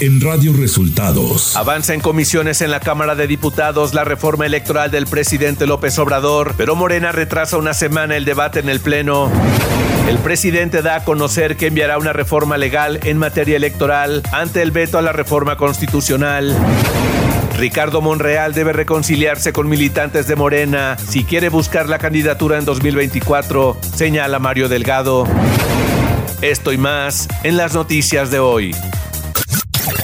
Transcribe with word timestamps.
en 0.00 0.20
Radio 0.20 0.54
Resultados. 0.54 1.56
Avanza 1.56 1.92
en 1.92 2.00
comisiones 2.00 2.62
en 2.62 2.70
la 2.70 2.80
Cámara 2.80 3.14
de 3.14 3.26
Diputados 3.26 3.92
la 3.92 4.02
reforma 4.02 4.46
electoral 4.46 4.90
del 4.90 5.06
presidente 5.06 5.66
López 5.66 5.98
Obrador, 5.98 6.54
pero 6.56 6.74
Morena 6.74 7.12
retrasa 7.12 7.58
una 7.58 7.74
semana 7.74 8.16
el 8.16 8.24
debate 8.24 8.60
en 8.60 8.70
el 8.70 8.80
Pleno. 8.80 9.30
El 10.08 10.18
presidente 10.18 10.80
da 10.80 10.96
a 10.96 11.04
conocer 11.04 11.56
que 11.56 11.66
enviará 11.66 11.98
una 11.98 12.14
reforma 12.14 12.56
legal 12.56 12.98
en 13.04 13.18
materia 13.18 13.56
electoral 13.56 14.22
ante 14.32 14.62
el 14.62 14.70
veto 14.70 14.96
a 14.96 15.02
la 15.02 15.12
reforma 15.12 15.56
constitucional. 15.56 16.56
Ricardo 17.58 18.00
Monreal 18.00 18.54
debe 18.54 18.72
reconciliarse 18.72 19.52
con 19.52 19.68
militantes 19.68 20.26
de 20.26 20.34
Morena 20.34 20.96
si 20.96 21.24
quiere 21.24 21.50
buscar 21.50 21.90
la 21.90 21.98
candidatura 21.98 22.58
en 22.58 22.64
2024, 22.64 23.76
señala 23.94 24.38
Mario 24.38 24.70
Delgado. 24.70 25.26
Esto 26.40 26.72
y 26.72 26.78
más 26.78 27.28
en 27.42 27.58
las 27.58 27.74
noticias 27.74 28.30
de 28.30 28.38
hoy. 28.38 28.74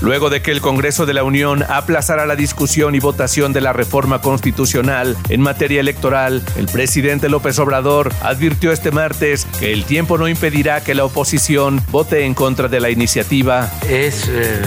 Luego 0.00 0.30
de 0.30 0.42
que 0.42 0.52
el 0.52 0.60
Congreso 0.60 1.06
de 1.06 1.14
la 1.14 1.24
Unión 1.24 1.64
aplazara 1.68 2.24
la 2.26 2.36
discusión 2.36 2.94
y 2.94 3.00
votación 3.00 3.52
de 3.52 3.60
la 3.60 3.72
reforma 3.72 4.20
constitucional 4.20 5.16
en 5.28 5.40
materia 5.40 5.80
electoral, 5.80 6.42
el 6.56 6.66
presidente 6.66 7.28
López 7.28 7.58
Obrador 7.58 8.12
advirtió 8.22 8.70
este 8.70 8.92
martes 8.92 9.46
que 9.58 9.72
el 9.72 9.84
tiempo 9.84 10.16
no 10.16 10.28
impedirá 10.28 10.82
que 10.82 10.94
la 10.94 11.04
oposición 11.04 11.82
vote 11.90 12.24
en 12.24 12.34
contra 12.34 12.68
de 12.68 12.80
la 12.80 12.90
iniciativa. 12.90 13.70
Es 13.88 14.28
eh, 14.28 14.62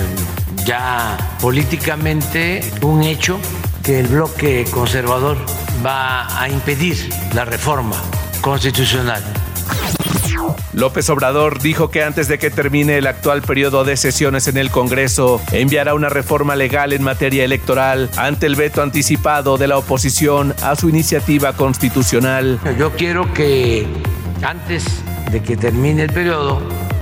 ya 0.65 1.17
políticamente 1.39 2.61
un 2.81 3.03
hecho 3.03 3.39
que 3.83 3.99
el 3.99 4.07
bloque 4.07 4.65
conservador 4.69 5.37
va 5.85 6.41
a 6.41 6.49
impedir 6.49 7.09
la 7.33 7.45
reforma 7.45 7.95
constitucional 8.41 9.23
López 10.73 11.09
Obrador 11.09 11.59
dijo 11.61 11.89
que 11.91 12.03
antes 12.03 12.27
de 12.27 12.39
que 12.39 12.49
termine 12.49 12.97
el 12.97 13.07
actual 13.07 13.41
periodo 13.41 13.83
de 13.83 13.97
sesiones 13.97 14.47
en 14.47 14.57
el 14.57 14.71
Congreso, 14.71 15.41
enviará 15.51 15.93
una 15.93 16.09
reforma 16.09 16.55
legal 16.55 16.93
en 16.93 17.03
materia 17.03 17.43
electoral 17.43 18.09
ante 18.17 18.45
el 18.45 18.55
veto 18.55 18.81
anticipado 18.81 19.57
de 19.57 19.67
la 19.67 19.77
oposición 19.77 20.55
a 20.63 20.75
su 20.75 20.89
iniciativa 20.89 21.53
constitucional. 21.53 22.59
Yo 22.77 22.91
quiero 22.91 23.33
que 23.33 23.87
antes 24.41 24.85
de 25.31 25.41
que 25.41 25.57
termine 25.57 26.03
el 26.03 26.11
periodo 26.11 26.61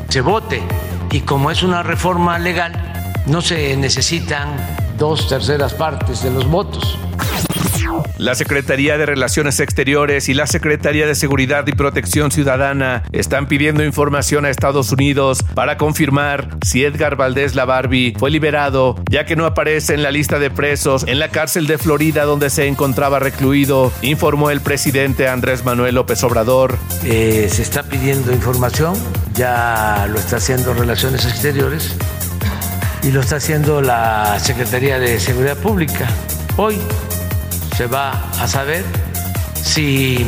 se 0.09 0.21
vote 0.21 0.61
y 1.11 1.21
como 1.21 1.51
es 1.51 1.63
una 1.63 1.83
reforma 1.83 2.39
legal, 2.39 3.13
no 3.25 3.41
se 3.41 3.75
necesitan 3.77 4.55
dos 4.97 5.27
terceras 5.27 5.73
partes 5.73 6.23
de 6.23 6.31
los 6.31 6.47
votos 6.47 6.97
la 8.19 8.35
Secretaría 8.35 8.97
de 8.97 9.05
Relaciones 9.05 9.61
Exteriores 9.61 10.27
y 10.27 10.33
la 10.33 10.45
Secretaría 10.45 11.07
de 11.07 11.15
Seguridad 11.15 11.65
y 11.67 11.71
Protección 11.71 12.31
Ciudadana 12.31 13.03
están 13.13 13.47
pidiendo 13.47 13.83
información 13.83 14.43
a 14.43 14.49
Estados 14.49 14.91
Unidos 14.91 15.43
para 15.55 15.77
confirmar 15.77 16.57
si 16.61 16.83
Edgar 16.83 17.15
Valdés 17.15 17.55
Barbie 17.55 18.13
fue 18.19 18.29
liberado, 18.29 19.01
ya 19.09 19.25
que 19.25 19.37
no 19.37 19.45
aparece 19.45 19.93
en 19.93 20.03
la 20.03 20.11
lista 20.11 20.37
de 20.37 20.51
presos 20.51 21.05
en 21.07 21.17
la 21.17 21.29
cárcel 21.29 21.65
de 21.65 21.77
Florida 21.77 22.25
donde 22.25 22.49
se 22.49 22.67
encontraba 22.67 23.19
recluido, 23.19 23.93
informó 24.01 24.51
el 24.51 24.59
presidente 24.59 25.29
Andrés 25.29 25.63
Manuel 25.63 25.95
López 25.95 26.21
Obrador. 26.25 26.77
Eh, 27.05 27.47
se 27.49 27.61
está 27.61 27.83
pidiendo 27.83 28.33
información, 28.33 28.95
ya 29.33 30.07
lo 30.11 30.19
está 30.19 30.37
haciendo 30.37 30.73
Relaciones 30.73 31.25
Exteriores 31.25 31.95
y 33.01 33.11
lo 33.11 33.21
está 33.21 33.37
haciendo 33.37 33.81
la 33.81 34.37
Secretaría 34.39 34.99
de 34.99 35.21
Seguridad 35.21 35.55
Pública. 35.55 36.09
Hoy 36.57 36.75
se 37.79 37.87
va 37.87 38.11
a 38.37 38.45
saber. 38.45 38.83
Si 39.55 40.25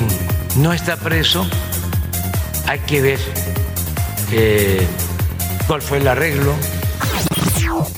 no 0.56 0.72
está 0.72 0.96
preso, 0.96 1.46
hay 2.66 2.80
que 2.80 3.02
ver 3.02 3.20
eh, 4.32 4.88
cuál 5.68 5.82
fue 5.82 5.98
el 5.98 6.08
arreglo. 6.08 6.54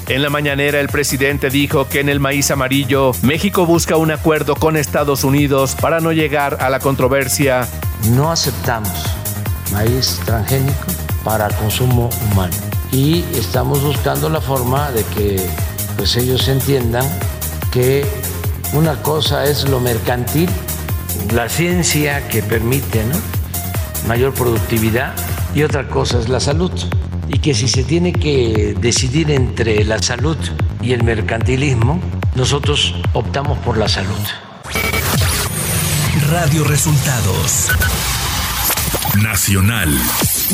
En 0.08 0.24
la 0.24 0.32
mañanera 0.32 0.80
el 0.80 0.90
presidente 0.90 1.52
dijo 1.52 1.88
que 1.88 2.00
en 2.00 2.10
el 2.10 2.20
maíz 2.20 2.50
amarillo 2.50 3.12
México 3.22 3.68
busca 3.68 3.96
un 3.96 4.10
acuerdo 4.10 4.56
con 4.56 4.76
Estados 4.76 5.24
Unidos 5.24 5.76
para 5.80 6.00
no 6.00 6.14
llegar 6.14 6.58
a 6.60 6.72
la 6.72 6.80
controversia. 6.80 7.68
No 8.10 8.32
aceptamos 8.32 9.06
maíz 9.72 10.20
transgénico 10.26 10.88
para 11.24 11.48
consumo 11.50 12.10
humano 12.32 12.56
y 12.92 13.24
estamos 13.36 13.84
buscando 13.84 14.30
la 14.30 14.42
forma 14.42 14.90
de 14.90 15.04
que 15.16 15.48
pues 15.96 16.16
ellos 16.16 16.48
entiendan 16.48 17.06
que 17.72 18.04
una 18.74 19.02
cosa 19.02 19.46
es 19.46 19.70
lo 19.70 19.80
mercantil, 19.80 20.50
la 21.34 21.48
ciencia 21.48 22.28
que 22.28 22.42
permite 22.42 23.04
mayor 24.08 24.34
productividad 24.34 25.14
y 25.56 25.64
otra 25.64 25.88
cosa 25.88 26.20
es 26.20 26.30
la 26.30 26.40
salud. 26.40 26.72
Y 27.30 27.40
que 27.40 27.54
si 27.54 27.68
se 27.68 27.84
tiene 27.84 28.12
que 28.12 28.76
decidir 28.80 29.32
entre 29.32 29.84
la 29.86 30.02
salud 30.02 30.38
y 30.82 30.94
el 30.94 31.04
mercantilismo, 31.04 32.02
nosotros 32.36 32.96
optamos 33.14 33.58
por 33.60 33.78
la 33.78 33.88
salud. 33.88 34.20
Radio 36.30 36.64
Resultados 36.64 37.70
Nacional. 39.22 39.90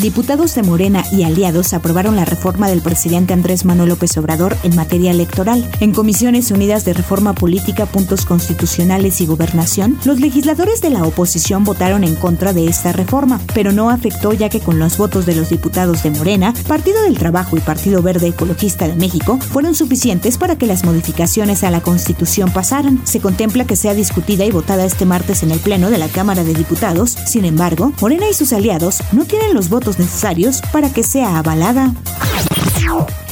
Diputados 0.00 0.54
de 0.54 0.62
Morena 0.62 1.04
y 1.12 1.24
aliados 1.24 1.74
aprobaron 1.74 2.16
la 2.16 2.24
reforma 2.24 2.70
del 2.70 2.80
presidente 2.80 3.34
Andrés 3.34 3.66
Manuel 3.66 3.90
López 3.90 4.16
Obrador 4.16 4.56
en 4.62 4.74
materia 4.74 5.10
electoral. 5.10 5.70
En 5.80 5.92
Comisiones 5.92 6.50
Unidas 6.50 6.86
de 6.86 6.94
Reforma 6.94 7.34
Política, 7.34 7.84
Puntos 7.84 8.24
Constitucionales 8.24 9.20
y 9.20 9.26
Gobernación, 9.26 9.98
los 10.06 10.18
legisladores 10.18 10.80
de 10.80 10.88
la 10.88 11.04
oposición 11.04 11.64
votaron 11.64 12.02
en 12.02 12.14
contra 12.14 12.54
de 12.54 12.66
esta 12.66 12.92
reforma, 12.92 13.42
pero 13.52 13.72
no 13.72 13.90
afectó 13.90 14.32
ya 14.32 14.48
que 14.48 14.60
con 14.60 14.78
los 14.78 14.96
votos 14.96 15.26
de 15.26 15.34
los 15.34 15.50
diputados 15.50 16.02
de 16.02 16.12
Morena, 16.12 16.54
Partido 16.66 17.02
del 17.02 17.18
Trabajo 17.18 17.58
y 17.58 17.60
Partido 17.60 18.00
Verde 18.00 18.28
Ecologista 18.28 18.88
de 18.88 18.96
México 18.96 19.38
fueron 19.38 19.74
suficientes 19.74 20.38
para 20.38 20.56
que 20.56 20.66
las 20.66 20.82
modificaciones 20.82 21.62
a 21.62 21.70
la 21.70 21.82
Constitución 21.82 22.50
pasaran. 22.50 23.02
Se 23.04 23.20
contempla 23.20 23.66
que 23.66 23.76
sea 23.76 23.92
discutida 23.92 24.46
y 24.46 24.50
votada 24.50 24.86
este 24.86 25.04
martes 25.04 25.42
en 25.42 25.50
el 25.50 25.60
Pleno 25.60 25.90
de 25.90 25.98
la 25.98 26.08
Cámara 26.08 26.42
de 26.42 26.54
Diputados. 26.54 27.18
Sin 27.26 27.44
embargo, 27.44 27.92
Morena 28.00 28.30
y 28.30 28.32
sus 28.32 28.54
aliados 28.54 29.02
no 29.12 29.26
tienen 29.26 29.52
los 29.52 29.68
votos 29.68 29.89
necesarios 29.98 30.60
para 30.72 30.92
que 30.92 31.02
sea 31.02 31.38
avalada. 31.38 31.92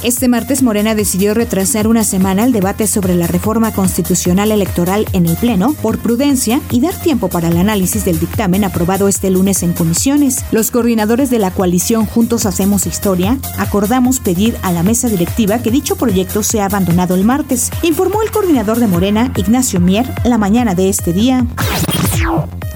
Este 0.04 0.28
martes 0.28 0.62
Morena 0.62 0.94
decidió 0.94 1.34
retrasar 1.34 1.88
una 1.88 2.04
semana 2.04 2.44
el 2.44 2.52
debate 2.52 2.86
sobre 2.86 3.16
la 3.16 3.26
reforma 3.26 3.72
constitucional 3.72 4.52
electoral 4.52 5.06
en 5.12 5.26
el 5.26 5.36
Pleno 5.36 5.74
por 5.82 5.98
prudencia 5.98 6.60
y 6.70 6.80
dar 6.80 6.94
tiempo 6.94 7.28
para 7.28 7.48
el 7.48 7.56
análisis 7.56 8.04
del 8.04 8.20
dictamen 8.20 8.62
aprobado 8.62 9.08
este 9.08 9.28
lunes 9.30 9.64
en 9.64 9.72
comisiones. 9.72 10.44
Los 10.52 10.70
coordinadores 10.70 11.30
de 11.30 11.40
la 11.40 11.50
coalición 11.50 12.06
Juntos 12.06 12.46
Hacemos 12.46 12.86
Historia 12.86 13.38
acordamos 13.58 14.20
pedir 14.20 14.56
a 14.62 14.70
la 14.70 14.84
mesa 14.84 15.08
directiva 15.08 15.58
que 15.58 15.72
dicho 15.72 15.96
proyecto 15.96 16.44
sea 16.44 16.66
abandonado 16.66 17.16
el 17.16 17.24
martes, 17.24 17.70
informó 17.82 18.22
el 18.22 18.30
coordinador 18.30 18.78
de 18.78 18.86
Morena, 18.86 19.32
Ignacio 19.36 19.80
Mier, 19.80 20.06
la 20.24 20.38
mañana 20.38 20.76
de 20.76 20.90
este 20.90 21.12
día. 21.12 21.44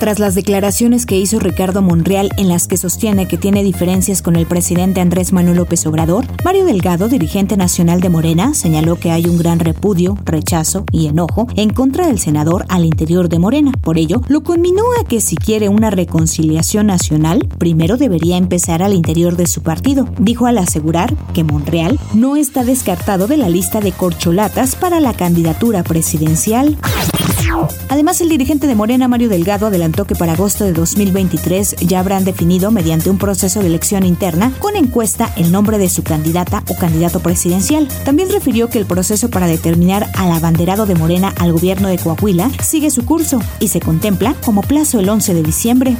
Tras 0.02 0.18
las 0.18 0.34
declaraciones 0.34 1.06
que 1.06 1.16
hizo 1.16 1.38
Ricardo 1.38 1.80
Monreal 1.80 2.30
en 2.36 2.48
las 2.48 2.66
que 2.66 2.76
sostiene 2.76 3.28
que 3.28 3.36
tiene 3.36 3.62
diferencias 3.62 4.20
con 4.20 4.34
el 4.34 4.46
presidente 4.46 5.00
Andrés 5.00 5.32
Manuel 5.32 5.58
López 5.58 5.86
Obrador, 5.86 6.24
Mario 6.44 6.64
Delgado, 6.64 7.06
dirigente 7.06 7.56
nacional 7.56 8.00
de 8.00 8.08
Morena, 8.08 8.52
señaló 8.52 8.96
que 8.96 9.12
hay 9.12 9.26
un 9.26 9.38
gran 9.38 9.60
repudio, 9.60 10.18
rechazo 10.24 10.84
y 10.90 11.06
enojo 11.06 11.46
en 11.54 11.70
contra 11.70 12.08
del 12.08 12.18
senador 12.18 12.64
al 12.68 12.84
interior 12.84 13.28
de 13.28 13.38
Morena. 13.38 13.70
Por 13.80 13.96
ello, 13.96 14.22
lo 14.26 14.42
conminó 14.42 14.82
a 15.00 15.04
que 15.04 15.20
si 15.20 15.36
quiere 15.36 15.68
una 15.68 15.90
reconciliación 15.90 16.88
nacional, 16.88 17.48
primero 17.58 17.96
debería 17.96 18.36
empezar 18.38 18.82
al 18.82 18.94
interior 18.94 19.36
de 19.36 19.46
su 19.46 19.62
partido. 19.62 20.08
Dijo 20.18 20.46
al 20.46 20.58
asegurar 20.58 21.14
que 21.32 21.44
Monreal 21.44 22.00
no 22.12 22.34
está 22.34 22.64
descartado 22.64 23.28
de 23.28 23.36
la 23.36 23.48
lista 23.48 23.80
de 23.80 23.92
corcholatas 23.92 24.74
para 24.74 24.98
la 24.98 25.14
candidatura 25.14 25.84
presidencial. 25.84 26.76
Además, 27.88 28.20
el 28.20 28.28
dirigente 28.28 28.66
de 28.66 28.74
Morena, 28.74 29.08
Mario 29.08 29.28
Delgado, 29.28 29.66
adelantó 29.66 30.06
que 30.06 30.14
para 30.14 30.32
agosto 30.32 30.64
de 30.64 30.72
2023 30.72 31.76
ya 31.80 32.00
habrán 32.00 32.24
definido, 32.24 32.70
mediante 32.70 33.10
un 33.10 33.18
proceso 33.18 33.60
de 33.60 33.66
elección 33.66 34.04
interna, 34.04 34.52
con 34.58 34.76
encuesta 34.76 35.32
el 35.36 35.52
nombre 35.52 35.78
de 35.78 35.88
su 35.88 36.02
candidata 36.02 36.62
o 36.68 36.76
candidato 36.76 37.20
presidencial. 37.20 37.88
También 38.04 38.30
refirió 38.30 38.68
que 38.68 38.78
el 38.78 38.86
proceso 38.86 39.30
para 39.30 39.46
determinar 39.46 40.10
al 40.14 40.32
abanderado 40.32 40.86
de 40.86 40.94
Morena 40.94 41.34
al 41.38 41.52
gobierno 41.52 41.88
de 41.88 41.98
Coahuila 41.98 42.50
sigue 42.62 42.90
su 42.90 43.04
curso 43.04 43.40
y 43.60 43.68
se 43.68 43.80
contempla 43.80 44.34
como 44.44 44.62
plazo 44.62 45.00
el 45.00 45.08
11 45.08 45.34
de 45.34 45.42
diciembre. 45.42 45.96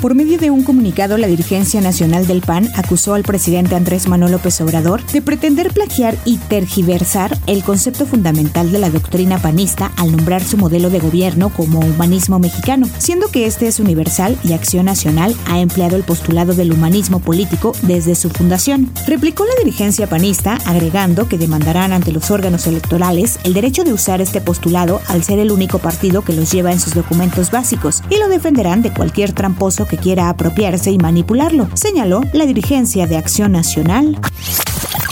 Por 0.00 0.14
medio 0.14 0.38
de 0.38 0.50
un 0.50 0.64
comunicado, 0.64 1.16
la 1.16 1.28
dirigencia 1.28 1.80
nacional 1.80 2.26
del 2.26 2.40
PAN 2.40 2.68
acusó 2.74 3.14
al 3.14 3.22
presidente 3.22 3.76
Andrés 3.76 4.08
Manuel 4.08 4.32
López 4.32 4.60
Obrador 4.60 5.04
de 5.06 5.22
pretender 5.22 5.72
plagiar 5.72 6.16
y 6.24 6.38
tergiversar 6.38 7.38
el 7.46 7.62
concepto 7.62 8.04
fundamental 8.04 8.72
de 8.72 8.78
la 8.78 8.90
doctrina 8.90 9.38
panista 9.38 9.92
al 9.96 10.10
nombrar 10.10 10.42
su 10.42 10.56
modelo 10.56 10.90
de 10.90 10.98
gobierno 10.98 11.50
como 11.50 11.78
humanismo 11.80 12.38
mexicano, 12.38 12.88
siendo 12.98 13.28
que 13.28 13.46
este 13.46 13.68
es 13.68 13.78
universal 13.78 14.36
y 14.42 14.54
Acción 14.54 14.86
Nacional 14.86 15.36
ha 15.46 15.60
empleado 15.60 15.96
el 15.96 16.02
postulado 16.02 16.54
del 16.54 16.72
humanismo 16.72 17.20
político 17.20 17.72
desde 17.82 18.14
su 18.14 18.28
fundación. 18.30 18.90
Replicó 19.06 19.44
la 19.44 19.62
dirigencia 19.62 20.08
panista 20.08 20.58
agregando 20.66 21.28
que 21.28 21.38
demandarán 21.38 21.92
ante 21.92 22.12
los 22.12 22.30
órganos 22.30 22.66
electorales 22.66 23.38
el 23.44 23.54
derecho 23.54 23.84
de 23.84 23.92
usar 23.92 24.20
este 24.20 24.40
postulado 24.40 25.00
al 25.08 25.22
ser 25.22 25.38
el 25.38 25.52
único 25.52 25.78
partido 25.78 26.22
que 26.22 26.32
los 26.32 26.50
lleva 26.50 26.72
en 26.72 26.80
sus 26.80 26.94
documentos 26.94 27.50
básicos 27.50 28.02
y 28.10 28.18
lo 28.18 28.28
defenderán 28.28 28.82
de 28.82 28.92
cualquier 28.92 29.32
que 29.62 29.96
quiera 29.96 30.28
apropiarse 30.28 30.90
y 30.90 30.98
manipularlo, 30.98 31.68
señaló 31.74 32.20
la 32.32 32.46
dirigencia 32.46 33.06
de 33.06 33.16
Acción 33.16 33.52
Nacional. 33.52 34.18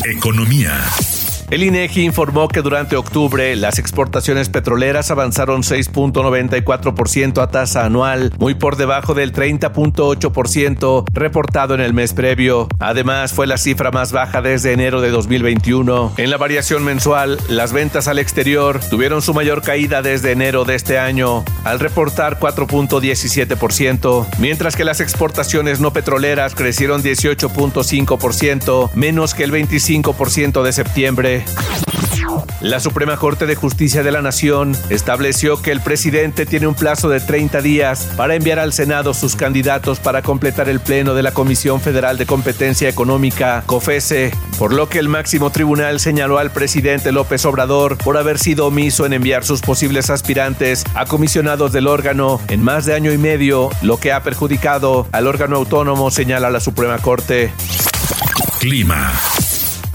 Economía. 0.05 0.73
El 1.51 1.65
INEGI 1.65 2.05
informó 2.05 2.47
que 2.47 2.63
durante 2.63 2.95
octubre 2.95 3.57
las 3.57 3.81
exportaciones 3.81 4.49
petroleras 4.49 5.11
avanzaron 5.11 5.63
6.94% 5.63 7.43
a 7.43 7.49
tasa 7.49 7.85
anual, 7.85 8.33
muy 8.39 8.55
por 8.55 8.77
debajo 8.77 9.15
del 9.15 9.33
30.8% 9.33 11.05
reportado 11.13 11.75
en 11.75 11.81
el 11.81 11.93
mes 11.93 12.13
previo. 12.13 12.69
Además, 12.79 13.33
fue 13.33 13.49
la 13.49 13.59
cifra 13.59 13.91
más 13.91 14.13
baja 14.13 14.43
desde 14.43 14.73
enero 14.73 15.01
de 15.01 15.11
2021. 15.11 16.13
En 16.19 16.31
la 16.31 16.37
variación 16.37 16.85
mensual, 16.85 17.37
las 17.49 17.73
ventas 17.73 18.07
al 18.07 18.21
exterior 18.21 18.79
tuvieron 18.89 19.21
su 19.21 19.35
mayor 19.35 19.61
caída 19.63 20.03
desde 20.03 20.31
enero 20.31 20.65
de 20.65 20.77
este 20.77 21.01
año, 21.01 21.45
al 21.65 21.81
reportar 21.81 22.39
4.17%, 22.39 24.27
mientras 24.39 24.77
que 24.77 24.85
las 24.85 25.01
exportaciones 25.01 25.81
no 25.81 25.93
petroleras 25.93 26.55
crecieron 26.55 27.03
18.5%, 27.03 28.93
menos 28.95 29.35
que 29.35 29.43
el 29.43 29.51
25% 29.51 30.63
de 30.63 30.73
septiembre. 30.73 31.40
La 32.61 32.79
Suprema 32.79 33.17
Corte 33.17 33.47
de 33.47 33.55
Justicia 33.55 34.03
de 34.03 34.13
la 34.13 34.21
Nación 34.21 34.77
estableció 34.91 35.63
que 35.63 35.73
el 35.73 35.81
presidente 35.81 36.45
tiene 36.45 36.67
un 36.67 36.75
plazo 36.75 37.09
de 37.09 37.21
30 37.21 37.63
días 37.63 38.09
para 38.17 38.35
enviar 38.35 38.59
al 38.59 38.75
Senado 38.75 39.15
sus 39.15 39.35
candidatos 39.35 39.99
para 39.99 40.21
completar 40.21 40.69
el 40.69 40.81
pleno 40.81 41.15
de 41.15 41.23
la 41.23 41.33
Comisión 41.33 41.81
Federal 41.81 42.19
de 42.19 42.27
Competencia 42.27 42.89
Económica, 42.89 43.63
COFESE, 43.65 44.33
por 44.59 44.75
lo 44.75 44.91
que 44.91 44.99
el 44.99 45.09
máximo 45.09 45.51
tribunal 45.51 46.01
señaló 46.01 46.39
al 46.39 46.51
presidente 46.51 47.13
López 47.13 47.45
Obrador 47.47 47.97
por 47.97 48.19
haber 48.19 48.39
sido 48.39 48.67
omiso 48.67 49.07
en 49.07 49.15
enviar 49.15 49.43
sus 49.45 49.63
posibles 49.63 50.11
aspirantes 50.11 50.85
a 50.95 51.07
comisionados 51.07 51.73
del 51.73 51.87
órgano 51.87 52.41
en 52.49 52.63
más 52.63 52.85
de 52.85 52.95
año 52.95 53.11
y 53.13 53.19
medio, 53.19 53.71
lo 53.81 53.99
que 53.99 54.13
ha 54.13 54.23
perjudicado 54.23 55.07
al 55.13 55.27
órgano 55.27 55.57
autónomo, 55.57 56.11
señala 56.11 56.51
la 56.51 56.61
Suprema 56.61 56.99
Corte. 56.99 57.53
Clima. 58.59 59.13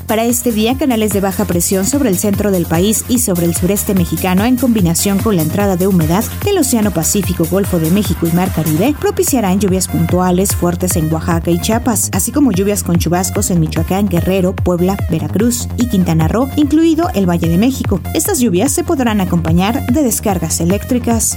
Para 0.08 0.26
este 0.26 0.52
día, 0.52 0.78
canales 0.78 1.14
de 1.14 1.20
baja 1.20 1.46
presión 1.46 1.84
sobre 1.84 2.10
el 2.10 2.18
centro 2.20 2.52
del 2.52 2.68
país 2.68 3.06
y 3.10 3.20
sobre 3.20 3.48
el 3.48 3.56
sureste 3.56 3.96
mexicano, 3.96 4.46
en 4.46 4.56
combinación 4.56 5.18
con 5.18 5.36
la 5.36 5.42
entrada 5.42 5.78
de 5.78 5.88
humedad 5.88 6.24
del 6.44 6.60
Océano 6.60 6.92
Pacífico, 6.92 7.46
Golfo 7.50 7.80
de 7.80 7.90
México 7.90 8.28
y 8.28 8.32
Mar 8.32 8.52
Caribe, 8.54 8.94
propiciarán 9.00 9.60
lluvias 9.60 9.88
puntuales 9.88 10.56
fuertes 10.56 10.96
en 10.96 11.12
Oaxaca 11.12 11.50
y 11.50 11.60
Chiapas, 11.60 12.10
así 12.14 12.32
como 12.32 12.52
lluvias 12.52 12.84
con 12.84 12.98
chubascos 12.98 13.50
en 13.50 13.60
Michoacán, 13.60 14.08
Guerrero, 14.08 14.56
Puebla, 14.56 14.96
Veracruz 15.10 15.68
y 15.76 15.90
Quintana 15.90 16.28
Roo, 16.28 16.50
incluido 16.56 17.10
el 17.16 17.28
Valle 17.28 17.50
de 17.50 17.58
México. 17.58 18.00
Estas 18.14 18.40
lluvias 18.40 18.72
se 18.72 18.84
podrán 18.84 19.22
acompañar 19.22 19.88
de 19.88 20.04
descargas 20.04 20.60
eléctricas. 20.60 21.36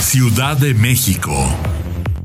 Ciudad 0.00 0.56
de 0.56 0.72
México. 0.72 1.34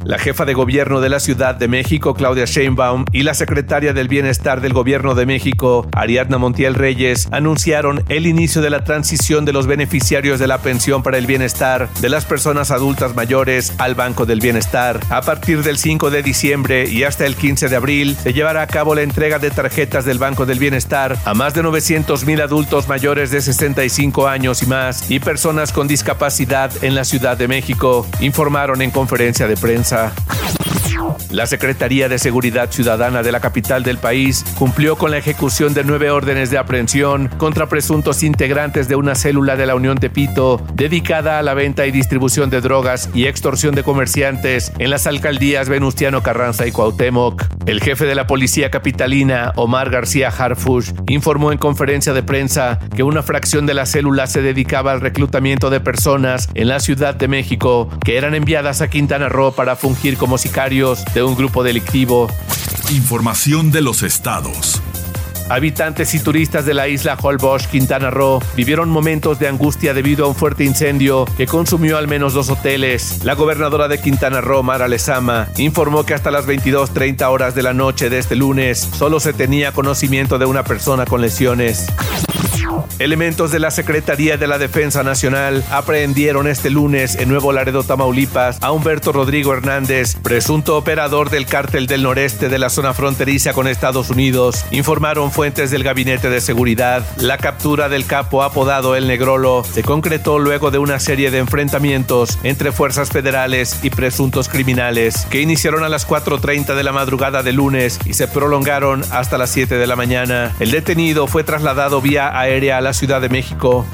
La 0.10 0.18
jefa 0.18 0.44
de 0.44 0.56
gobierno 0.56 1.02
de 1.02 1.10
la 1.10 1.20
Ciudad 1.20 1.54
de 1.54 1.68
México, 1.68 2.16
Claudia 2.16 2.46
Sheinbaum, 2.46 3.06
y 3.12 3.22
la 3.22 3.36
secretaria 3.36 3.94
del 3.94 4.08
Bienestar 4.08 4.60
del 4.60 4.74
Gobierno 4.74 5.14
de 5.14 5.28
México, 5.28 5.88
Ariadna 5.92 6.40
Montiel 6.40 6.74
Reyes, 6.74 7.28
anunciaron 7.32 8.04
el 8.10 8.26
inicio 8.26 8.64
de 8.64 8.72
la 8.72 8.84
transición 8.84 9.46
de 9.46 9.54
los 9.54 9.68
beneficiarios 9.68 10.40
de 10.40 10.48
la 10.48 10.58
pensión 10.58 11.04
para 11.04 11.20
el 11.20 11.28
bienestar 11.28 11.90
de 12.02 12.10
las 12.10 12.26
personas 12.26 12.72
adultas 12.72 13.16
mayores 13.16 13.72
al 13.78 13.94
Banco 13.94 14.26
del 14.26 14.40
Bienestar. 14.40 15.00
A 15.12 15.22
partir 15.22 15.62
del 15.62 15.78
5 15.78 16.10
de 16.10 16.24
diciembre 16.24 16.90
y 16.90 17.04
hasta 17.04 17.28
el 17.28 17.36
15 17.36 17.70
de 17.70 17.76
abril, 17.76 18.18
se 18.18 18.34
llevará 18.34 18.64
a 18.64 18.68
cabo 18.68 18.96
la 18.96 19.04
entrega 19.04 19.38
de 19.38 19.52
tarjetas 19.52 20.06
del 20.06 20.18
Banco 20.18 20.48
del 20.48 20.58
Bienestar 20.58 21.20
a 21.24 21.36
más 21.36 21.54
de 21.54 21.62
900 21.62 22.26
mil 22.26 22.42
adultos 22.42 22.88
mayores 22.88 23.30
de 23.30 23.42
65 23.42 24.28
años 24.28 24.64
y 24.64 24.66
más 24.66 25.12
y 25.12 25.20
personas 25.20 25.72
con 25.72 25.88
discapacidad 25.88 26.72
en 26.84 26.96
la 26.96 27.04
Ciudad 27.04 27.38
de 27.38 27.48
México, 27.48 28.08
informaron 28.22 28.82
en 28.82 28.90
conferencia 28.90 29.46
de 29.46 29.56
prensa. 29.56 29.99
пока. 30.00 30.79
La 31.32 31.48
Secretaría 31.48 32.10
de 32.10 32.20
Seguridad 32.20 32.72
Ciudadana 32.72 33.24
de 33.24 33.32
la 33.32 33.40
capital 33.40 33.84
del 33.84 33.98
país 33.98 34.46
cumplió 34.58 34.96
con 34.96 35.12
la 35.12 35.18
ejecución 35.18 35.74
de 35.74 35.84
nueve 35.84 36.12
órdenes 36.12 36.52
de 36.52 36.58
aprehensión 36.58 37.30
contra 37.38 37.68
presuntos 37.68 38.24
integrantes 38.24 38.88
de 38.88 38.96
una 38.96 39.16
célula 39.16 39.56
de 39.56 39.66
la 39.66 39.76
Unión 39.76 39.98
Tepito 39.98 40.62
dedicada 40.74 41.40
a 41.40 41.44
la 41.44 41.54
venta 41.54 41.86
y 41.86 41.92
distribución 41.92 42.50
de 42.50 42.62
drogas 42.62 43.10
y 43.14 43.26
extorsión 43.26 43.76
de 43.76 43.84
comerciantes 43.84 44.72
en 44.80 44.90
las 44.90 45.08
alcaldías 45.08 45.70
Venustiano 45.70 46.24
Carranza 46.24 46.68
y 46.68 46.72
Cuauhtémoc. 46.72 47.46
El 47.66 47.82
jefe 47.82 48.06
de 48.06 48.16
la 48.16 48.28
policía 48.28 48.72
capitalina, 48.72 49.52
Omar 49.56 49.90
García 49.90 50.30
Harfush, 50.30 50.92
informó 51.08 51.52
en 51.52 51.58
conferencia 51.58 52.14
de 52.14 52.24
prensa 52.24 52.80
que 52.96 53.04
una 53.04 53.24
fracción 53.24 53.66
de 53.66 53.74
la 53.74 53.86
célula 53.86 54.28
se 54.28 54.42
dedicaba 54.42 54.92
al 54.92 55.02
reclutamiento 55.02 55.70
de 55.70 55.80
personas 55.80 56.50
en 56.54 56.68
la 56.68 56.80
Ciudad 56.80 57.16
de 57.16 57.28
México 57.28 57.90
que 58.04 58.18
eran 58.18 58.36
enviadas 58.36 58.82
a 58.82 58.90
Quintana 58.90 59.30
Roo 59.30 59.52
para 59.52 59.76
fungir 59.76 60.18
como 60.18 60.38
sicarios 60.38 60.99
de 61.14 61.24
un 61.24 61.36
grupo 61.36 61.64
delictivo. 61.64 62.28
Información 62.90 63.72
de 63.72 63.82
los 63.82 64.04
estados. 64.04 64.82
Habitantes 65.50 66.14
y 66.14 66.20
turistas 66.20 66.66
de 66.66 66.76
la 66.76 66.88
isla 66.88 67.18
Holbox, 67.20 67.66
Quintana 67.68 68.12
Roo, 68.12 68.40
vivieron 68.56 68.90
momentos 68.90 69.40
de 69.40 69.48
angustia 69.48 69.96
debido 69.96 70.26
a 70.26 70.28
un 70.28 70.36
fuerte 70.36 70.64
incendio 70.64 71.26
que 71.38 71.48
consumió 71.48 71.98
al 71.98 72.08
menos 72.08 72.34
dos 72.34 72.50
hoteles. 72.50 73.24
La 73.24 73.34
gobernadora 73.34 73.88
de 73.88 74.00
Quintana 74.00 74.42
Roo, 74.42 74.62
Mara 74.62 74.88
Lezama, 74.88 75.48
informó 75.58 76.06
que 76.06 76.14
hasta 76.14 76.30
las 76.30 76.46
22.30 76.46 77.24
horas 77.32 77.56
de 77.56 77.64
la 77.64 77.74
noche 77.74 78.12
de 78.12 78.20
este 78.20 78.36
lunes 78.36 78.78
solo 78.80 79.20
se 79.20 79.34
tenía 79.34 79.72
conocimiento 79.72 80.38
de 80.38 80.46
una 80.46 80.64
persona 80.64 81.06
con 81.06 81.20
lesiones. 81.22 81.88
Elementos 83.00 83.52
de 83.52 83.60
la 83.60 83.72
Secretaría 83.72 84.38
de 84.38 84.48
la 84.48 84.58
Defensa 84.58 85.04
Nacional 85.04 85.64
aprehendieron 85.72 86.48
este 86.48 86.70
lunes 86.70 87.16
en 87.16 87.30
Nuevo 87.30 87.52
Laredo, 87.52 87.84
Tamaulipas, 87.84 88.58
a 88.62 88.72
Humberto 88.72 89.12
Rodrigo 89.12 89.54
Hernández, 89.54 90.16
presunto 90.22 90.78
operador 90.78 91.30
del 91.30 91.46
cártel 91.46 91.88
del 91.88 92.04
noreste 92.04 92.50
de 92.50 92.60
la 92.60 92.70
zona 92.70 92.94
fronteriza 92.94 93.54
con 93.54 93.68
Estados 93.68 94.10
Unidos. 94.10 94.66
Informaron 94.72 95.32
fuentes 95.32 95.72
del 95.72 95.84
Gabinete 95.84 96.30
de 96.30 96.42
Seguridad. 96.42 97.06
La 97.18 97.38
captura 97.38 97.90
del 97.90 98.06
capo 98.06 98.44
apodado 98.44 98.96
El 98.96 99.08
Negrolo 99.08 99.64
se 99.64 99.84
concretó 99.84 100.40
luego 100.40 100.72
de 100.72 100.78
una 100.78 101.00
serie 101.00 101.32
de 101.32 101.40
enfrentamientos 101.40 102.40
entre 102.44 102.72
fuerzas 102.72 103.10
federales 103.10 103.80
y 103.84 103.90
presuntos 103.90 104.50
criminales 104.50 105.26
que 105.30 105.42
iniciaron 105.42 105.84
a 105.84 105.90
las 105.90 106.08
4.30 106.08 106.76
de 106.76 106.84
la 106.84 106.92
madrugada 106.92 107.44
de 107.44 107.54
lunes 107.54 108.00
y 108.06 108.14
se 108.14 108.28
prolongaron 108.28 109.04
hasta 109.12 109.38
las 109.38 109.50
7 109.52 109.76
de 109.76 109.88
la 109.88 109.96
mañana. 109.96 110.56
El 110.60 110.72
detenido 110.72 111.28
fue 111.28 111.44
trasladado 111.44 112.02
vía 112.02 112.38
aérea 112.38 112.69
a 112.72 112.82
la 112.82 112.94
Ciudad 112.94 113.22
de 113.22 113.30
México. 113.30 113.86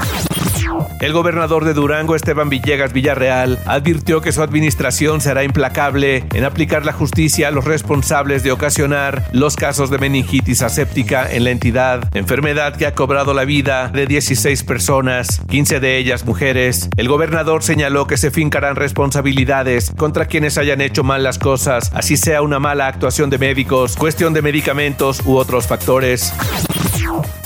El 0.99 1.13
gobernador 1.13 1.65
de 1.65 1.73
Durango, 1.73 2.15
Esteban 2.15 2.49
Villegas 2.49 2.93
Villarreal, 2.93 3.59
advirtió 3.65 4.21
que 4.21 4.31
su 4.31 4.41
administración 4.41 5.21
será 5.21 5.43
implacable 5.43 6.25
en 6.33 6.43
aplicar 6.43 6.85
la 6.85 6.93
justicia 6.93 7.49
a 7.49 7.51
los 7.51 7.65
responsables 7.65 8.43
de 8.43 8.51
ocasionar 8.51 9.23
los 9.31 9.55
casos 9.55 9.89
de 9.89 9.97
meningitis 9.97 10.61
aséptica 10.61 11.31
en 11.31 11.43
la 11.43 11.51
entidad, 11.51 12.09
enfermedad 12.15 12.75
que 12.75 12.85
ha 12.85 12.95
cobrado 12.95 13.33
la 13.33 13.45
vida 13.45 13.89
de 13.89 14.07
16 14.07 14.63
personas, 14.63 15.41
15 15.49 15.79
de 15.79 15.97
ellas 15.97 16.25
mujeres. 16.25 16.89
El 16.97 17.07
gobernador 17.07 17.61
señaló 17.61 18.07
que 18.07 18.17
se 18.17 18.31
fincarán 18.31 18.75
responsabilidades 18.75 19.91
contra 19.97 20.25
quienes 20.25 20.57
hayan 20.57 20.81
hecho 20.81 21.03
mal 21.03 21.23
las 21.23 21.39
cosas, 21.39 21.91
así 21.93 22.17
sea 22.17 22.41
una 22.41 22.59
mala 22.59 22.87
actuación 22.87 23.29
de 23.29 23.37
médicos, 23.37 23.95
cuestión 23.95 24.33
de 24.33 24.41
medicamentos 24.41 25.21
u 25.25 25.35
otros 25.35 25.67
factores. 25.67 26.33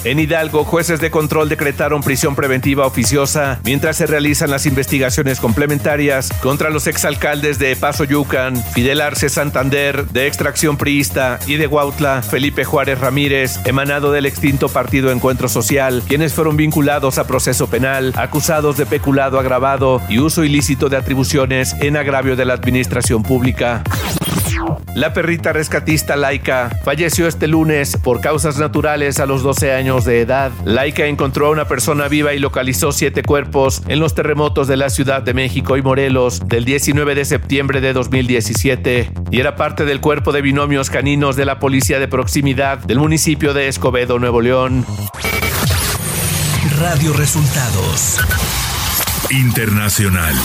En 0.06 0.18
Hidalgo, 0.18 0.64
jueces 0.64 1.02
de 1.02 1.12
control 1.12 1.50
decretaron 1.50 2.02
prisión 2.02 2.34
preventiva 2.34 2.86
oficiosa 2.86 3.60
mientras 3.66 3.98
se 3.98 4.08
realizan 4.08 4.50
las 4.50 4.66
investigaciones 4.66 5.42
complementarias 5.42 6.30
contra 6.42 6.70
los 6.70 6.88
exalcaldes 6.88 7.60
de 7.60 7.76
Paso 7.76 8.06
Yucan, 8.06 8.56
Fidel 8.74 9.02
Arce 9.02 9.28
Santander, 9.28 10.08
de 10.08 10.28
extracción 10.28 10.78
priista, 10.78 11.40
y 11.48 11.56
de 11.56 11.68
Huautla, 11.68 12.22
Felipe 12.22 12.64
Juárez 12.64 13.00
Ramírez, 13.00 13.60
emanado 13.66 14.14
del 14.14 14.26
extinto 14.26 14.70
Partido 14.70 15.12
Encuentro 15.12 15.50
Social, 15.50 16.02
quienes 16.08 16.34
fueron 16.34 16.56
vinculados 16.56 17.18
a 17.18 17.28
proceso 17.28 17.68
penal, 17.68 18.14
acusados 18.16 18.78
de 18.78 18.86
peculado 18.86 19.38
agravado 19.38 20.02
y 20.08 20.20
uso 20.20 20.46
ilícito 20.46 20.88
de 20.88 20.96
atribuciones 20.96 21.76
en 21.82 21.98
agravio 21.98 22.38
de 22.38 22.46
la 22.46 22.54
administración 22.54 23.22
pública. 23.24 23.84
La 24.96 25.14
perrita 25.14 25.54
rescatista 25.54 26.16
Laika 26.16 26.70
falleció 26.84 27.28
este 27.28 27.48
lunes 27.48 27.98
por 27.98 28.22
causas 28.22 28.58
naturales 28.58 29.20
a 29.20 29.26
los 29.26 29.44
12 29.44 29.74
años 29.74 30.06
de 30.06 30.22
edad. 30.22 30.52
Laika 30.66 31.06
encontró 31.06 31.48
a 31.48 31.52
una 31.52 31.66
persona 31.66 32.08
viva 32.08 32.34
y 32.34 32.40
localizó 32.40 32.92
siete 32.92 33.24
cuerpos 33.24 33.82
en 33.88 34.00
los 34.00 34.16
terremotos 34.16 34.68
de 34.68 34.78
la 34.78 34.90
Ciudad 34.90 35.22
de 35.22 35.34
México 35.34 35.78
y 35.78 35.82
Morelos 35.82 36.42
del 36.48 36.66
19 36.66 37.16
de 37.16 37.26
septiembre 37.26 37.82
de 37.82 37.94
2017 37.94 39.12
y 39.32 39.40
era 39.40 39.56
parte 39.56 39.86
del 39.86 40.02
cuerpo 40.02 40.32
de 40.32 40.42
binomios 40.42 40.90
caninos 40.90 41.36
de 41.36 41.46
la 41.46 41.60
Policía 41.60 42.00
de 42.00 42.08
Proximidad 42.08 42.80
del 42.80 43.00
municipio 43.00 43.54
de 43.54 43.68
Escobedo, 43.68 44.20
Nuevo 44.20 44.42
León. 44.42 44.86
Radio 46.80 47.14
Resultados 47.14 48.20
Internacional. 49.32 50.36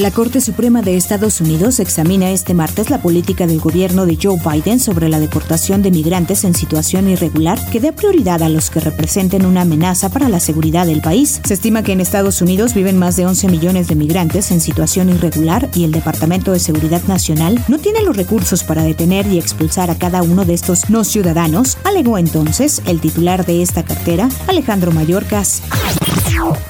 La 0.00 0.10
Corte 0.10 0.40
Suprema 0.40 0.80
de 0.80 0.96
Estados 0.96 1.42
Unidos 1.42 1.78
examina 1.78 2.30
este 2.30 2.54
martes 2.54 2.88
la 2.88 3.02
política 3.02 3.46
del 3.46 3.60
gobierno 3.60 4.06
de 4.06 4.16
Joe 4.16 4.40
Biden 4.42 4.80
sobre 4.80 5.10
la 5.10 5.20
deportación 5.20 5.82
de 5.82 5.90
migrantes 5.90 6.44
en 6.44 6.54
situación 6.54 7.06
irregular 7.06 7.58
que 7.70 7.80
dé 7.80 7.92
prioridad 7.92 8.42
a 8.42 8.48
los 8.48 8.70
que 8.70 8.80
representen 8.80 9.44
una 9.44 9.60
amenaza 9.60 10.08
para 10.08 10.30
la 10.30 10.40
seguridad 10.40 10.86
del 10.86 11.02
país. 11.02 11.42
Se 11.44 11.52
estima 11.52 11.82
que 11.82 11.92
en 11.92 12.00
Estados 12.00 12.40
Unidos 12.40 12.72
viven 12.72 12.96
más 12.96 13.16
de 13.16 13.26
11 13.26 13.48
millones 13.48 13.88
de 13.88 13.94
migrantes 13.94 14.50
en 14.52 14.62
situación 14.62 15.10
irregular 15.10 15.68
y 15.74 15.84
el 15.84 15.92
Departamento 15.92 16.52
de 16.52 16.60
Seguridad 16.60 17.02
Nacional 17.04 17.62
no 17.68 17.78
tiene 17.78 18.02
los 18.02 18.16
recursos 18.16 18.64
para 18.64 18.82
detener 18.82 19.26
y 19.26 19.38
expulsar 19.38 19.90
a 19.90 19.98
cada 19.98 20.22
uno 20.22 20.46
de 20.46 20.54
estos 20.54 20.88
no 20.88 21.04
ciudadanos, 21.04 21.76
alegó 21.84 22.16
entonces 22.16 22.80
el 22.86 23.02
titular 23.02 23.44
de 23.44 23.60
esta 23.60 23.84
cartera, 23.84 24.30
Alejandro 24.46 24.92
Mayorkas. 24.92 25.60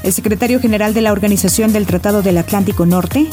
El 0.03 0.13
secretario 0.13 0.61
general 0.61 0.95
de 0.95 1.03
la 1.03 1.13
Organización 1.13 1.73
del 1.73 1.87
Tratado 1.87 2.23
del 2.23 2.39
Atlántico 2.39 2.87
Norte, 2.87 3.27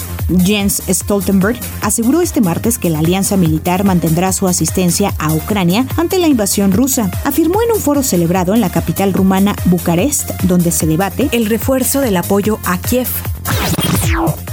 Jens 0.43 0.83
Stoltenberg, 0.89 1.57
aseguró 1.81 2.21
este 2.21 2.41
martes 2.41 2.77
que 2.77 2.89
la 2.89 3.00
alianza 3.00 3.38
militar 3.38 3.83
mantendrá 3.83 4.33
su 4.33 4.47
asistencia 4.47 5.13
a 5.17 5.33
Ucrania 5.33 5.86
ante 5.95 6.19
la 6.19 6.27
invasión 6.27 6.71
rusa. 6.71 7.09
Afirmó 7.24 7.62
en 7.62 7.71
un 7.71 7.79
foro 7.79 8.03
celebrado 8.03 8.53
en 8.53 8.62
la 8.62 8.69
capital 8.69 9.13
rumana 9.13 9.55
Bucarest, 9.65 10.31
donde 10.43 10.71
se 10.71 10.88
debate 10.88 11.29
el 11.31 11.45
refuerzo 11.45 12.01
del 12.01 12.17
apoyo 12.17 12.59
a 12.65 12.77
Kiev. 12.77 13.07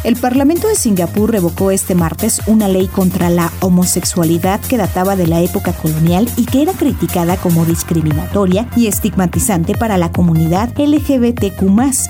El 0.04 0.16
Parlamento 0.16 0.68
de 0.68 0.74
Singapur 0.74 1.32
revocó 1.32 1.70
este 1.70 1.94
martes 1.94 2.42
una 2.46 2.68
ley 2.68 2.88
contra 2.88 3.30
la 3.30 3.50
homosexualidad 3.60 4.60
que 4.60 4.76
databa 4.76 5.16
de 5.16 5.26
la 5.26 5.40
época 5.40 5.72
colonial 5.72 6.28
y 6.36 6.44
que 6.44 6.60
era 6.60 6.74
criticada 6.74 7.38
como 7.38 7.64
discriminatoria 7.64 8.68
y 8.76 8.86
estigmatizante 8.86 9.74
para 9.74 9.96
la 9.96 10.12
comunidad 10.12 10.78
LGBTQ. 10.78 11.62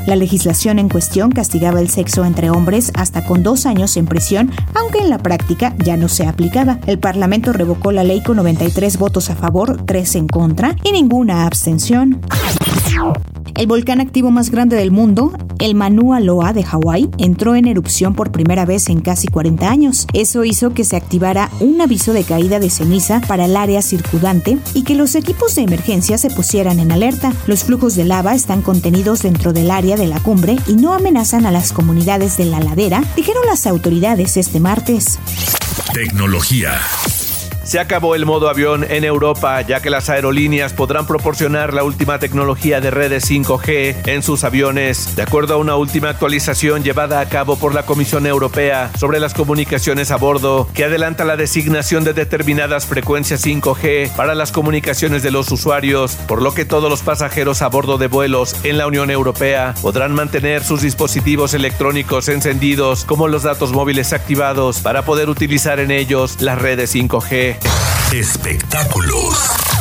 La 0.08 0.16
legislación 0.16 0.80
en 0.80 0.88
cuestión 0.88 1.30
castigaba 1.30 1.80
el 1.80 1.88
sexo 1.88 2.24
entre 2.24 2.50
hombres 2.50 2.90
hasta 2.94 3.24
con 3.24 3.44
dos 3.44 3.64
años 3.64 3.96
en 3.96 4.06
prisión, 4.06 4.50
aunque 4.74 4.98
en 4.98 5.08
la 5.08 5.18
práctica 5.18 5.72
ya 5.78 5.96
no 5.96 6.08
se 6.08 6.26
aplicaba. 6.26 6.80
El 6.88 6.98
Parlamento 6.98 7.52
revocó 7.52 7.92
la 7.92 8.02
ley 8.02 8.24
con 8.24 8.38
93 8.38 8.98
votos 8.98 9.30
a 9.30 9.36
favor, 9.36 9.84
3 9.86 10.16
en 10.16 10.26
contra 10.26 10.74
y 10.82 10.90
ninguna 10.90 11.46
abstención. 11.46 12.20
El 13.56 13.68
volcán 13.68 14.00
activo 14.00 14.32
más 14.32 14.50
grande 14.50 14.76
del 14.76 14.90
mundo, 14.90 15.32
el 15.60 15.76
Mauna 15.76 16.18
Loa 16.18 16.52
de 16.52 16.64
Hawái, 16.64 17.08
entró 17.18 17.54
en 17.54 17.66
erupción 17.66 18.14
por 18.14 18.32
primera 18.32 18.66
vez 18.66 18.88
en 18.88 19.00
casi 19.00 19.28
40 19.28 19.70
años. 19.70 20.06
Eso 20.12 20.44
hizo 20.44 20.74
que 20.74 20.84
se 20.84 20.96
activara 20.96 21.50
un 21.60 21.80
aviso 21.80 22.12
de 22.12 22.24
caída 22.24 22.58
de 22.58 22.68
ceniza 22.68 23.20
para 23.20 23.44
el 23.44 23.56
área 23.56 23.80
circundante 23.80 24.58
y 24.74 24.82
que 24.82 24.96
los 24.96 25.14
equipos 25.14 25.54
de 25.54 25.62
emergencia 25.62 26.18
se 26.18 26.30
pusieran 26.30 26.80
en 26.80 26.90
alerta. 26.90 27.32
Los 27.46 27.62
flujos 27.62 27.94
de 27.94 28.04
lava 28.04 28.34
están 28.34 28.60
contenidos 28.60 29.22
dentro 29.22 29.52
del 29.52 29.70
área 29.70 29.96
de 29.96 30.08
la 30.08 30.20
cumbre 30.20 30.56
y 30.66 30.74
no 30.74 30.92
amenazan 30.92 31.46
a 31.46 31.52
las 31.52 31.72
comunidades 31.72 32.36
de 32.36 32.46
la 32.46 32.58
ladera, 32.58 33.04
dijeron 33.14 33.46
las 33.46 33.68
autoridades 33.68 34.36
este 34.36 34.58
martes. 34.58 35.20
Tecnología. 35.92 36.72
Se 37.64 37.80
acabó 37.80 38.14
el 38.14 38.26
modo 38.26 38.50
avión 38.50 38.84
en 38.88 39.04
Europa, 39.04 39.62
ya 39.62 39.80
que 39.80 39.88
las 39.88 40.10
aerolíneas 40.10 40.74
podrán 40.74 41.06
proporcionar 41.06 41.72
la 41.72 41.82
última 41.82 42.18
tecnología 42.18 42.82
de 42.82 42.90
redes 42.90 43.30
5G 43.30 44.06
en 44.06 44.22
sus 44.22 44.44
aviones, 44.44 45.16
de 45.16 45.22
acuerdo 45.22 45.54
a 45.54 45.56
una 45.56 45.74
última 45.74 46.10
actualización 46.10 46.84
llevada 46.84 47.20
a 47.20 47.28
cabo 47.28 47.56
por 47.56 47.74
la 47.74 47.86
Comisión 47.86 48.26
Europea 48.26 48.90
sobre 48.98 49.18
las 49.18 49.32
comunicaciones 49.32 50.10
a 50.10 50.16
bordo, 50.16 50.68
que 50.74 50.84
adelanta 50.84 51.24
la 51.24 51.38
designación 51.38 52.04
de 52.04 52.12
determinadas 52.12 52.84
frecuencias 52.84 53.44
5G 53.44 54.10
para 54.14 54.34
las 54.34 54.52
comunicaciones 54.52 55.22
de 55.22 55.30
los 55.30 55.50
usuarios, 55.50 56.16
por 56.28 56.42
lo 56.42 56.52
que 56.52 56.66
todos 56.66 56.90
los 56.90 57.00
pasajeros 57.00 57.62
a 57.62 57.68
bordo 57.68 57.96
de 57.96 58.08
vuelos 58.08 58.56
en 58.64 58.76
la 58.76 58.86
Unión 58.86 59.10
Europea 59.10 59.74
podrán 59.80 60.12
mantener 60.12 60.62
sus 60.62 60.82
dispositivos 60.82 61.54
electrónicos 61.54 62.28
encendidos 62.28 63.06
como 63.06 63.26
los 63.26 63.42
datos 63.42 63.72
móviles 63.72 64.12
activados 64.12 64.80
para 64.80 65.06
poder 65.06 65.30
utilizar 65.30 65.80
en 65.80 65.90
ellos 65.90 66.42
las 66.42 66.60
redes 66.60 66.94
5G. 66.94 67.53
Espectáculos. 68.12 69.73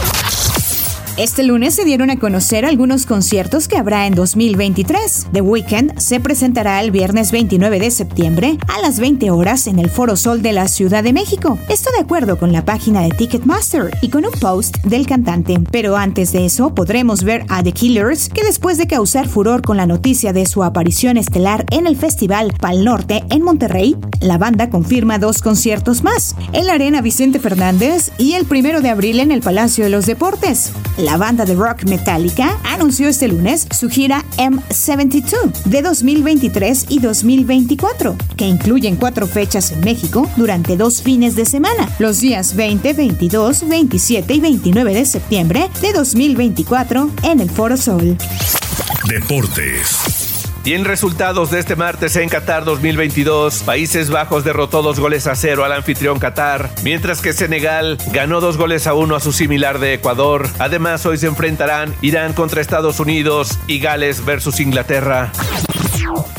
Este 1.15 1.43
lunes 1.43 1.75
se 1.75 1.85
dieron 1.85 2.09
a 2.09 2.17
conocer 2.17 2.65
algunos 2.65 3.05
conciertos 3.05 3.67
que 3.67 3.77
habrá 3.77 4.07
en 4.07 4.15
2023. 4.15 5.27
The 5.31 5.41
Weeknd 5.41 5.99
se 5.99 6.19
presentará 6.19 6.81
el 6.81 6.89
viernes 6.89 7.31
29 7.31 7.77
de 7.77 7.91
septiembre 7.91 8.57
a 8.67 8.81
las 8.81 8.99
20 8.99 9.29
horas 9.29 9.67
en 9.67 9.77
el 9.77 9.91
Foro 9.91 10.15
Sol 10.17 10.41
de 10.41 10.53
la 10.53 10.67
Ciudad 10.67 11.03
de 11.03 11.13
México. 11.13 11.59
Esto 11.69 11.91
de 11.91 12.01
acuerdo 12.01 12.39
con 12.39 12.51
la 12.51 12.65
página 12.65 13.01
de 13.01 13.11
Ticketmaster 13.11 13.95
y 14.01 14.09
con 14.09 14.25
un 14.25 14.31
post 14.31 14.77
del 14.85 15.05
cantante. 15.05 15.59
Pero 15.71 15.97
antes 15.97 16.31
de 16.31 16.45
eso 16.45 16.73
podremos 16.73 17.23
ver 17.23 17.45
a 17.47 17.61
The 17.61 17.73
Killers, 17.73 18.29
que 18.29 18.43
después 18.43 18.79
de 18.79 18.87
causar 18.87 19.27
furor 19.27 19.61
con 19.61 19.77
la 19.77 19.85
noticia 19.85 20.33
de 20.33 20.47
su 20.47 20.63
aparición 20.63 21.17
estelar 21.17 21.67
en 21.69 21.85
el 21.85 21.95
Festival 21.95 22.55
Pal 22.59 22.83
Norte 22.83 23.23
en 23.29 23.43
Monterrey, 23.43 23.95
la 24.19 24.39
banda 24.39 24.71
confirma 24.71 25.19
dos 25.19 25.43
conciertos 25.43 26.01
más, 26.01 26.35
en 26.53 26.65
la 26.65 26.73
Arena 26.73 27.01
Vicente 27.01 27.37
Fernández 27.37 28.11
y 28.17 28.33
el 28.33 28.45
primero 28.45 28.81
de 28.81 28.89
abril 28.89 29.19
en 29.19 29.31
el 29.31 29.41
Palacio 29.41 29.83
de 29.83 29.91
los 29.91 30.07
Deportes. 30.07 30.71
La 31.03 31.17
banda 31.17 31.43
de 31.43 31.53
rock 31.53 31.83
Metallica 31.83 32.57
anunció 32.63 33.09
este 33.09 33.27
lunes 33.27 33.67
su 33.77 33.89
gira 33.89 34.23
M72 34.37 35.51
de 35.65 35.81
2023 35.81 36.85
y 36.87 36.99
2024, 36.99 38.15
que 38.37 38.45
incluyen 38.45 38.95
cuatro 38.95 39.27
fechas 39.27 39.73
en 39.73 39.81
México 39.81 40.29
durante 40.37 40.77
dos 40.77 41.01
fines 41.01 41.35
de 41.35 41.45
semana, 41.45 41.89
los 41.99 42.21
días 42.21 42.55
20, 42.55 42.93
22, 42.93 43.67
27 43.67 44.33
y 44.33 44.39
29 44.39 44.93
de 44.93 45.05
septiembre 45.05 45.69
de 45.81 45.91
2024 45.91 47.09
en 47.23 47.41
el 47.41 47.49
Foro 47.49 47.75
Sol. 47.75 48.17
Deportes. 49.09 50.32
Y 50.65 50.75
en 50.75 50.85
resultados 50.85 51.51
de 51.51 51.59
este 51.59 51.75
martes 51.75 52.15
en 52.15 52.29
Qatar 52.29 52.63
2022, 52.63 53.63
Países 53.63 54.09
Bajos 54.09 54.45
derrotó 54.45 54.81
dos 54.81 54.97
goles 54.97 55.27
a 55.27 55.35
cero 55.35 55.65
al 55.65 55.73
anfitrión 55.73 56.19
Qatar, 56.19 56.69
mientras 56.83 57.21
que 57.21 57.33
Senegal 57.33 57.97
ganó 58.13 58.39
dos 58.39 58.55
goles 58.55 58.87
a 58.87 58.93
uno 58.93 59.17
a 59.17 59.19
su 59.19 59.33
similar 59.33 59.79
de 59.79 59.93
Ecuador. 59.93 60.47
Además, 60.59 61.05
hoy 61.05 61.17
se 61.17 61.27
enfrentarán 61.27 61.93
Irán 62.01 62.31
contra 62.31 62.61
Estados 62.61 63.01
Unidos 63.01 63.59
y 63.67 63.79
Gales 63.79 64.23
versus 64.23 64.61
Inglaterra. 64.61 65.33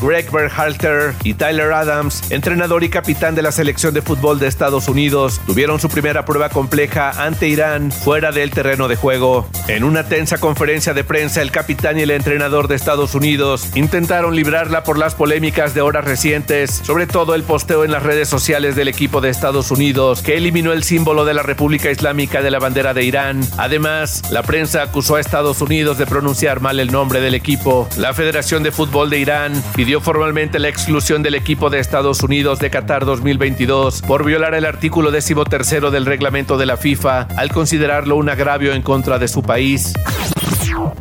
Greg 0.01 0.31
Berhalter 0.31 1.13
y 1.23 1.33
Tyler 1.33 1.71
Adams, 1.73 2.31
entrenador 2.31 2.83
y 2.83 2.89
capitán 2.89 3.35
de 3.35 3.41
la 3.41 3.51
selección 3.51 3.93
de 3.93 4.01
fútbol 4.01 4.39
de 4.39 4.47
Estados 4.47 4.87
Unidos, 4.87 5.41
tuvieron 5.45 5.79
su 5.79 5.89
primera 5.89 6.25
prueba 6.25 6.49
compleja 6.49 7.25
ante 7.25 7.47
Irán 7.47 7.91
fuera 7.91 8.31
del 8.31 8.51
terreno 8.51 8.87
de 8.87 8.95
juego. 8.95 9.47
En 9.67 9.83
una 9.83 10.03
tensa 10.03 10.37
conferencia 10.37 10.93
de 10.93 11.03
prensa, 11.03 11.41
el 11.41 11.51
capitán 11.51 11.97
y 11.97 12.03
el 12.03 12.11
entrenador 12.11 12.67
de 12.67 12.75
Estados 12.75 13.15
Unidos 13.15 13.69
intentaron 13.75 14.35
librarla 14.35 14.83
por 14.83 14.97
las 14.97 15.15
polémicas 15.15 15.73
de 15.73 15.81
horas 15.81 16.05
recientes, 16.05 16.81
sobre 16.83 17.07
todo 17.07 17.35
el 17.35 17.43
posteo 17.43 17.83
en 17.83 17.91
las 17.91 18.03
redes 18.03 18.27
sociales 18.27 18.75
del 18.75 18.87
equipo 18.87 19.21
de 19.21 19.29
Estados 19.29 19.71
Unidos 19.71 20.21
que 20.21 20.37
eliminó 20.37 20.73
el 20.73 20.83
símbolo 20.83 21.25
de 21.25 21.33
la 21.33 21.43
República 21.43 21.91
Islámica 21.91 22.41
de 22.41 22.51
la 22.51 22.59
bandera 22.59 22.93
de 22.93 23.03
Irán. 23.03 23.41
Además, 23.57 24.23
la 24.31 24.43
prensa 24.43 24.83
acusó 24.83 25.15
a 25.15 25.19
Estados 25.19 25.61
Unidos 25.61 25.97
de 25.97 26.05
pronunciar 26.05 26.59
mal 26.59 26.79
el 26.79 26.91
nombre 26.91 27.21
del 27.21 27.35
equipo. 27.35 27.87
La 27.97 28.13
Federación 28.13 28.63
de 28.63 28.71
Fútbol 28.71 29.09
de 29.09 29.19
Irán 29.19 29.63
pidió 29.75 29.99
formalmente 29.99 30.57
la 30.57 30.69
exclusión 30.69 31.21
del 31.21 31.35
equipo 31.35 31.69
de 31.69 31.79
Estados 31.79 32.23
Unidos 32.23 32.59
de 32.59 32.69
Qatar 32.69 33.03
2022 33.03 34.01
por 34.03 34.23
violar 34.23 34.55
el 34.55 34.65
artículo 34.65 35.11
decimotercero 35.11 35.91
del 35.91 36.05
reglamento 36.05 36.57
de 36.57 36.65
la 36.65 36.77
FIFA 36.77 37.27
al 37.35 37.51
considerarlo 37.51 38.15
un 38.15 38.29
agravio 38.29 38.73
en 38.73 38.81
contra 38.81 39.19
de 39.19 39.27
su 39.27 39.43
país. 39.43 39.93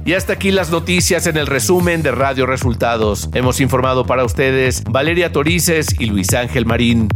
Y 0.05 0.15
hasta 0.15 0.33
aquí 0.33 0.51
las 0.51 0.71
noticias 0.71 1.27
en 1.27 1.37
el 1.37 1.47
resumen 1.47 2.03
de 2.03 2.11
Radio 2.11 2.47
Resultados. 2.47 3.31
Hemos 3.33 3.61
informado 3.61 4.07
para 4.07 4.25
ustedes 4.25 4.83
Valeria 4.85 5.31
Torices 5.31 5.95
y 5.99 6.07
Luis 6.07 6.35
Ángel 6.35 6.67
Marín. 6.67 7.09